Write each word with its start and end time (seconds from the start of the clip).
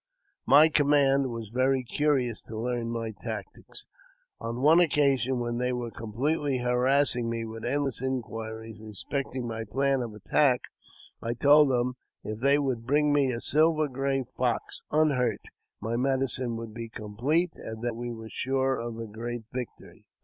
My 0.47 0.67
command 0.67 1.27
were 1.27 1.43
very 1.53 1.83
curious 1.83 2.41
to 2.47 2.57
learn 2.57 2.89
my 2.89 3.13
tactics. 3.21 3.85
On 4.39 4.63
one 4.63 4.79
occasion, 4.79 5.39
when 5.39 5.59
they 5.59 5.71
were 5.71 5.91
completely 5.91 6.57
harassing 6.57 7.29
me 7.29 7.45
with 7.45 7.63
endless 7.63 8.01
inquiries 8.01 8.79
respecting 8.79 9.45
my 9.47 9.63
plan 9.63 10.01
of 10.01 10.15
attack, 10.15 10.61
I 11.21 11.35
told 11.35 11.69
them, 11.69 11.97
if 12.23 12.39
they 12.39 12.57
would 12.57 12.87
bring 12.87 13.13
me 13.13 13.31
a 13.31 13.39
silver 13.39 13.87
gray 13.87 14.23
fox, 14.23 14.81
unhurt, 14.89 15.41
my 15.79 15.95
medicine 15.97 16.55
would 16.57 16.73
be 16.73 16.89
complete, 16.89 17.53
and 17.57 17.83
that 17.83 17.95
we 17.95 18.11
were 18.11 18.27
sure 18.27 18.79
of 18.79 18.97
a 18.97 19.05
great 19.05 19.43
victory. 19.53 20.07